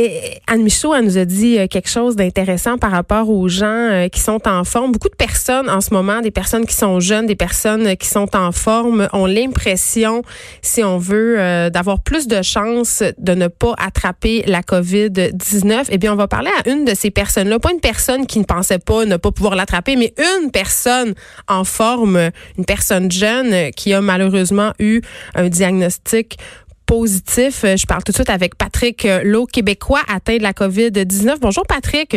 [0.00, 3.66] Et Anne Michaud, elle nous a dit euh, quelque chose d'intéressant par rapport aux gens
[3.66, 4.92] euh, qui sont en forme.
[4.92, 8.36] Beaucoup de personnes en ce moment, des personnes qui sont jeunes, des personnes qui sont
[8.36, 10.22] en forme, ont l'impression,
[10.62, 15.86] si on veut, euh, d'avoir plus de chances de ne pas attraper la COVID-19.
[15.90, 18.44] Eh bien, on va parler à une de ces personnes-là, pas une personne qui ne
[18.44, 21.14] pensait pas ne pas pouvoir l'attraper, mais une personne
[21.48, 25.00] en forme, une personne jeune qui a malheureusement eu
[25.34, 26.38] un diagnostic
[26.88, 27.60] positif.
[27.62, 31.36] Je parle tout de suite avec Patrick Lowe, québécois atteint de la COVID-19.
[31.40, 32.16] Bonjour Patrick.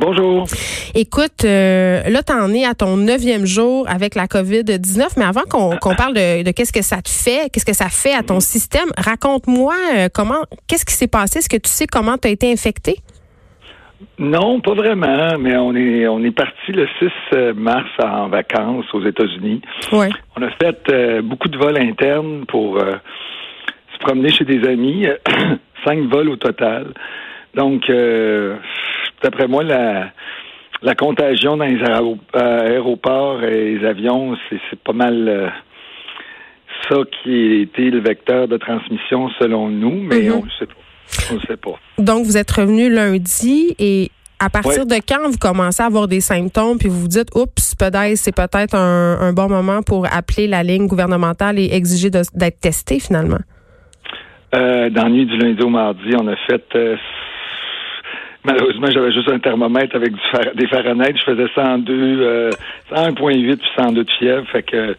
[0.00, 0.46] Bonjour.
[0.94, 5.42] Écoute, euh, là, tu en es à ton neuvième jour avec la COVID-19, mais avant
[5.42, 8.88] qu'on parle de, qu'est-ce que ça te fait, qu'est-ce que ça fait à ton système,
[8.96, 11.40] raconte-moi euh, comment, qu'est-ce qui s'est passé?
[11.40, 12.96] Est-ce que tu sais comment tu as été infecté?
[14.18, 18.86] Non, pas vraiment, mais on est on est parti le 6 euh, mars en vacances
[18.94, 19.60] aux États-Unis.
[19.92, 20.08] Ouais.
[20.34, 22.82] On a fait beaucoup de vols internes pour
[24.00, 25.06] promener chez des amis,
[25.84, 26.92] cinq vols au total.
[27.54, 28.56] Donc, euh,
[29.22, 30.10] d'après moi, la,
[30.82, 31.82] la contagion dans les
[32.34, 35.48] aéroports et les avions, c'est pas mal euh,
[36.88, 40.32] ça qui a été le vecteur de transmission selon nous, mais mm-hmm.
[40.32, 40.74] on ne sait pas.
[41.32, 41.78] On ne sait pas.
[41.98, 46.20] Donc, vous êtes revenu lundi et à partir de quand vous commencez à avoir des
[46.20, 50.46] symptômes puis vous vous dites, oups, peut-être c'est peut-être un, un, bon moment pour appeler
[50.46, 53.40] la ligne gouvernementale et exiger d'être testé finalement?
[54.54, 56.64] Euh, dans la nuit du lundi au mardi, on a fait.
[56.74, 56.96] Euh,
[58.44, 60.20] malheureusement, j'avais juste un thermomètre avec du
[60.56, 61.14] des Fahrenheit.
[61.16, 62.50] Je faisais 102, euh,
[62.92, 64.46] 101.8 puis 102 de fièvre.
[64.50, 64.96] Fait que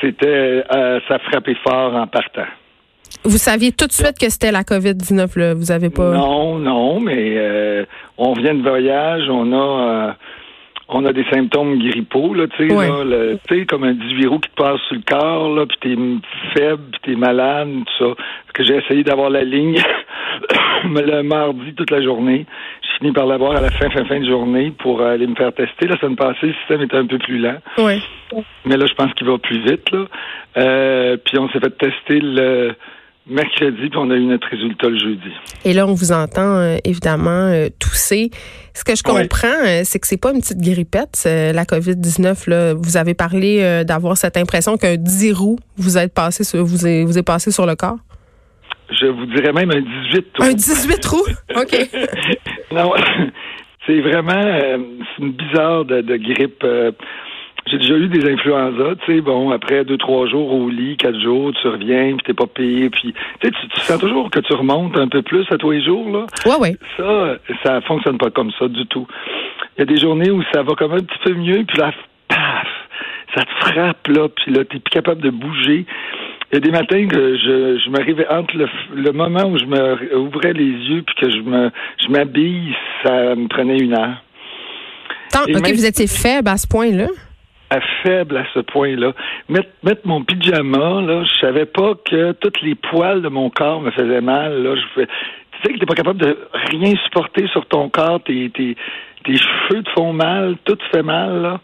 [0.00, 0.64] c'était.
[0.74, 2.46] Euh, ça frappait fort en partant.
[3.24, 5.54] Vous saviez tout de suite que c'était la COVID-19, là?
[5.54, 6.12] Vous avez pas.
[6.12, 7.84] Non, non, mais euh,
[8.18, 10.16] on vient de voyage, on a
[10.88, 14.38] on a des symptômes grippaux, là, tu sais, là, tu sais, comme un 18 roues
[14.38, 15.96] qui te passe sur le corps, là, puis t'es
[16.54, 18.22] faible, puis t'es malade, tout ça.
[18.52, 19.80] que j'ai essayé d'avoir la ligne
[20.84, 22.46] le mardi toute la journée.
[22.82, 25.52] J'ai fini par l'avoir à la fin, fin, fin de journée pour aller me faire
[25.52, 25.86] tester.
[25.86, 27.58] La semaine passée, le système était un peu plus lent.
[27.78, 28.02] Oui.
[28.64, 30.04] Mais là, je pense qu'il va plus vite, là.
[30.56, 32.74] Euh, puis on s'est fait tester le
[33.26, 35.30] mercredi, puis on a eu notre résultat le jeudi.
[35.64, 38.30] Et là, on vous entend euh, évidemment euh, tousser.
[38.74, 42.50] Ce que je comprends, euh, c'est que c'est pas une petite grippette, la COVID-19.
[42.50, 42.74] Là.
[42.74, 47.04] Vous avez parlé d'avoir cette impression qu'un 10 roues vous êtes passé sur, vous est,
[47.04, 47.98] vous est passé sur le corps.
[48.90, 49.80] Je vous dirais même un
[50.12, 50.44] 18 roues.
[50.44, 51.26] Un 18 roues?
[51.56, 51.90] OK.
[52.72, 52.92] non,
[53.86, 54.42] c'est vraiment
[55.18, 56.64] une bizarre de, de grippe
[57.66, 61.18] j'ai déjà eu des influenza, tu sais, bon, après deux, trois jours au lit, quatre
[61.20, 64.96] jours, tu reviens, puis t'es pas payé, puis tu, tu sens toujours que tu remontes
[64.98, 66.26] un peu plus à tous les jours, là.
[66.44, 66.76] Ouais, ouais.
[66.96, 69.06] Ça, ça fonctionne pas comme ça du tout.
[69.76, 71.92] Il y a des journées où ça va comme un petit peu mieux, puis là,
[72.28, 72.68] paf,
[73.34, 75.86] ça te frappe, là, puis là, t'es plus capable de bouger.
[76.50, 79.64] Il y a des matins que je, je m'arrivais entre le, le, moment où je
[79.64, 81.70] me ouvrais les yeux puis que je me
[82.04, 84.22] je m'habille, ça me prenait une heure.
[85.32, 87.06] Tant, ok, vous étiez faible à ce point-là?
[88.02, 89.12] Faible à ce point-là.
[89.48, 93.80] Mettre, mettre mon pyjama, là, je savais pas que toutes les poils de mon corps
[93.80, 94.62] me faisaient mal.
[94.62, 95.06] Là, tu
[95.62, 96.36] sais que t'es pas capable de
[96.70, 98.76] rien supporter sur ton corps, tes, tes,
[99.24, 101.42] tes cheveux te font mal, tout fait mal.
[101.42, 101.60] Là.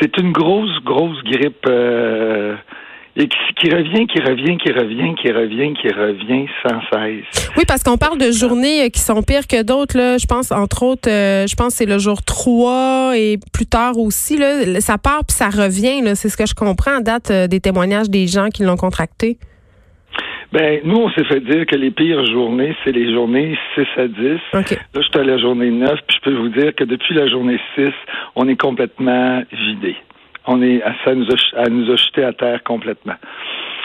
[0.00, 1.66] C'est une grosse, grosse grippe.
[1.68, 2.56] Euh,
[3.14, 7.52] et qui, revient, qui revient, qui revient, qui revient, qui revient sans cesse.
[7.56, 9.98] Oui, parce qu'on parle de journées euh, qui sont pires que d'autres.
[9.98, 10.16] Là.
[10.16, 13.98] Je pense, entre autres, euh, je pense que c'est le jour 3 et plus tard
[13.98, 14.38] aussi.
[14.38, 16.02] Là, ça part puis ça revient.
[16.16, 19.36] C'est ce que je comprends en date euh, des témoignages des gens qui l'ont contracté.
[20.52, 24.06] Ben, nous, on s'est fait dire que les pires journées, c'est les journées 6 à
[24.06, 24.16] 10.
[24.52, 24.62] Là,
[24.94, 27.58] je suis à la journée 9, puis je peux vous dire que depuis la journée
[27.74, 27.88] 6,
[28.36, 29.96] on est complètement vidé
[30.46, 33.14] on est, ça nous a, nous a jeté à terre complètement.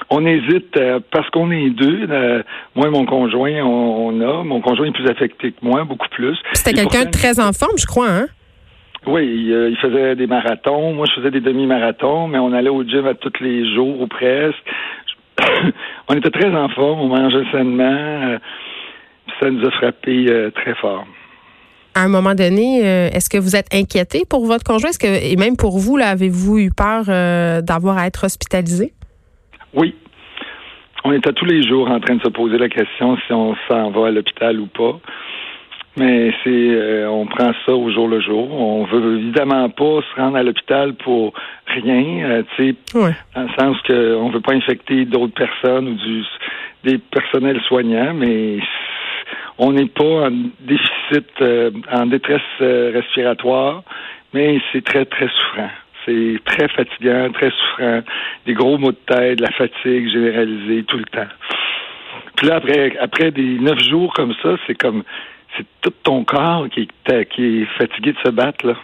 [0.09, 2.07] On hésite euh, parce qu'on est deux.
[2.09, 2.41] Euh,
[2.75, 4.43] moi et mon conjoint, on, a.
[4.43, 6.37] Mon conjoint est plus affecté que moi, beaucoup plus.
[6.53, 8.27] C'était quelqu'un de très en forme, je crois, hein?
[9.05, 10.93] Oui, euh, il, faisait des marathons.
[10.93, 14.07] Moi, je faisais des demi-marathons, mais on allait au gym à tous les jours ou
[14.07, 14.57] presque.
[16.09, 18.37] on était très en forme, on mangeait sainement.
[19.39, 21.05] ça nous a frappé très fort
[21.97, 24.89] à un moment donné, euh, est-ce que vous êtes inquiété pour votre conjoint?
[24.91, 28.93] Est-ce que, et même pour vous, avez-vous eu peur euh, d'avoir à être hospitalisé?
[29.73, 29.95] Oui.
[31.03, 33.55] on est à tous les jours en train de se poser la question si on
[33.67, 34.99] s'en va à l'hôpital ou pas.
[35.97, 38.51] Mais c'est, euh, on prend ça au jour le jour.
[38.53, 41.33] On veut évidemment pas se rendre à l'hôpital pour
[41.65, 43.15] rien, euh, tu sais, Ouais.
[43.35, 46.23] dans le sens qu'on veut pas infecter d'autres personnes ou du,
[46.83, 48.59] des personnels soignants, mais
[49.57, 53.83] on n'est pas en déficit, euh, en détresse euh, respiratoire,
[54.33, 55.69] mais c'est très, très souffrant.
[56.05, 58.01] C'est très fatigant, très souffrant.
[58.45, 61.27] Des gros maux de tête, de la fatigue généralisée tout le temps.
[62.35, 65.03] Puis là, après, après des neuf jours comme ça, c'est comme,
[65.57, 68.75] c'est tout ton corps qui est, qui est fatigué de se battre, là.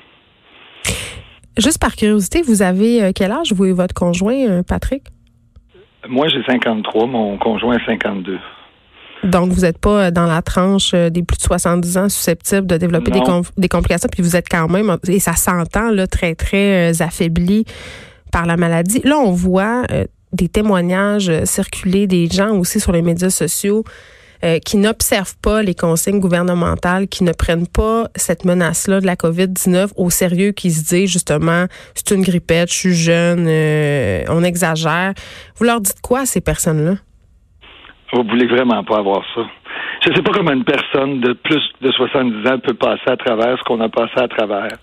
[1.56, 5.04] Juste par curiosité, vous avez euh, quel âge, vous et votre conjoint, Patrick?
[6.10, 8.40] Moi, j'ai 53, mon conjoint a 52.
[9.24, 12.68] Donc, vous n'êtes pas euh, dans la tranche euh, des plus de 70 ans susceptibles
[12.68, 16.08] de développer des, com- des complications, puis vous êtes quand même, et ça s'entend, là,
[16.08, 17.66] très, très euh, affaibli
[18.32, 19.02] par la maladie.
[19.04, 23.84] Là, on voit euh, des témoignages circuler des gens aussi sur les médias sociaux
[24.44, 29.16] euh, qui n'observent pas les consignes gouvernementales, qui ne prennent pas cette menace-là de la
[29.16, 34.44] COVID-19 au sérieux, qui se disent justement, c'est une grippette, je suis jeune, euh, on
[34.44, 35.14] exagère.
[35.58, 36.96] Vous leur dites quoi à ces personnes-là?
[38.14, 39.42] Vous voulez vraiment pas avoir ça.
[40.06, 43.58] Je sais pas comment une personne de plus de 70 ans peut passer à travers
[43.58, 44.78] ce qu'on a passé à travers.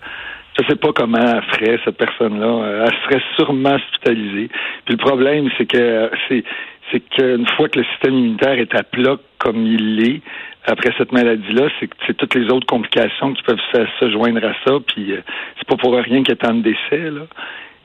[0.59, 2.45] Je sais pas comment elle ferait, cette personne-là.
[2.45, 4.49] Euh, Elle serait sûrement hospitalisée.
[4.85, 6.43] Puis le problème, c'est que c'est
[6.91, 10.21] c'est qu'une fois que le système immunitaire est à plat comme il l'est,
[10.65, 14.45] après cette maladie-là, c'est que c'est toutes les autres complications qui peuvent se, se joindre
[14.45, 14.77] à ça.
[14.85, 15.21] Puis euh,
[15.57, 17.21] c'est pas pour rien qu'il y a tant de décès, là.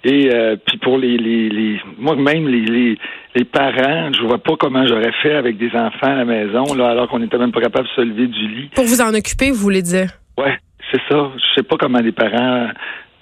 [0.08, 2.96] Et euh, puis pour les, les, les moi même les, les,
[3.34, 6.90] les parents, je vois pas comment j'aurais fait avec des enfants à la maison là
[6.90, 8.70] alors qu'on était même pas capable de se lever du lit.
[8.74, 10.10] Pour vous en occuper, vous voulez dire?
[10.38, 10.56] Ouais,
[10.92, 11.30] c'est ça.
[11.36, 12.68] Je sais pas comment les parents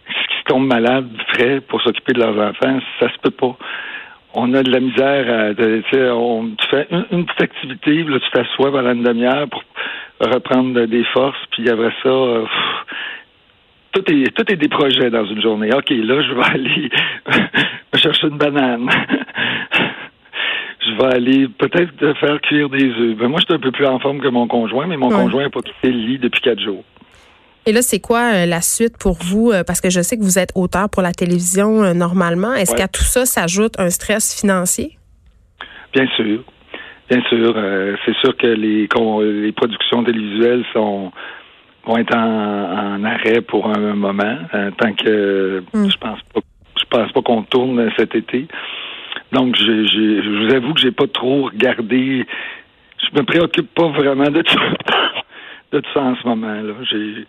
[0.06, 2.78] qui tombent malades feraient pour s'occuper de leurs enfants.
[3.00, 3.56] Ça se peut pas.
[4.34, 5.24] On a de la misère.
[5.32, 5.82] À, de-
[6.12, 9.62] on tu fais une, une petite activité, là, tu t'assois pendant une demi-heure pour
[10.20, 12.96] reprendre des forces, puis après ça, euh, pff,
[13.94, 15.70] tout est tout est des projets dans une journée.
[15.74, 16.90] Ok, là, je vais aller
[17.92, 18.88] me chercher une banane.
[20.86, 23.16] je vais aller peut-être faire cuire des œufs.
[23.16, 25.16] Ben, moi, je suis un peu plus en forme que mon conjoint, mais mon Ouais.
[25.16, 26.84] conjoint n'a pas quitté le lit depuis quatre jours.
[27.66, 29.50] Et là, c'est quoi euh, la suite pour vous?
[29.50, 32.52] Euh, Parce que je sais que vous êtes auteur pour la télévision euh, normalement.
[32.52, 32.78] Est-ce Ouais.
[32.78, 34.98] qu'à tout ça s'ajoute un stress financier?
[35.94, 36.44] Bien sûr.
[37.08, 37.54] Bien sûr.
[38.04, 38.88] c'est sûr que les,
[39.42, 41.12] les productions télévisuelles sont
[41.86, 45.88] vont être en, en arrêt pour un moment, euh, tant que Mm.
[45.90, 46.40] je pense pas
[46.76, 48.46] je pense pas qu'on tourne cet été.
[49.32, 52.26] Donc j'ai, j'ai- je vous avoue que j'ai pas trop regardé
[52.98, 54.58] je me préoccupe pas vraiment de tout,
[55.72, 56.74] de tout ça en ce moment là.
[56.90, 57.26] J'ai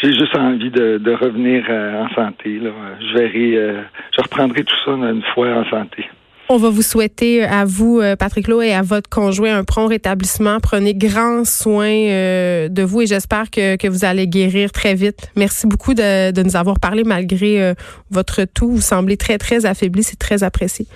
[0.00, 2.58] j'ai juste envie de, de revenir euh, en santé.
[2.58, 2.70] Là.
[3.00, 3.82] Je verrai, euh,
[4.16, 6.08] je reprendrai tout ça une fois en santé.
[6.52, 9.86] On va vous souhaiter à vous, euh, Patrick Lowe, et à votre conjoint un prompt
[9.86, 10.60] rétablissement.
[10.60, 15.30] Prenez grand soin euh, de vous et j'espère que, que vous allez guérir très vite.
[15.34, 17.72] Merci beaucoup de, de nous avoir parlé malgré euh,
[18.10, 18.70] votre tout.
[18.70, 20.02] Vous semblez très, très affaibli.
[20.02, 20.86] C'est très apprécié.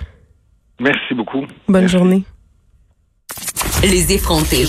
[0.79, 1.47] Merci beaucoup.
[1.69, 1.97] Bonne Merci.
[1.97, 2.23] journée.
[3.83, 4.67] Les effrontés.